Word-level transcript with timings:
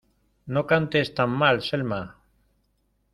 ¡No 0.53 0.61
cantes 0.71 1.13
tan 1.17 1.29
mal, 1.41 1.57
Selma! 1.67 2.01